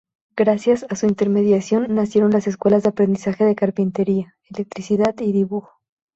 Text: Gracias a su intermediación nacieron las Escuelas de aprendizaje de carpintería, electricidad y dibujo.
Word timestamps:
Gracias 0.35 0.83
a 0.89 0.95
su 0.95 1.05
intermediación 1.05 1.93
nacieron 1.93 2.31
las 2.31 2.47
Escuelas 2.47 2.81
de 2.81 2.89
aprendizaje 2.89 3.45
de 3.45 3.53
carpintería, 3.53 4.35
electricidad 4.49 5.13
y 5.19 5.31
dibujo. 5.31 5.79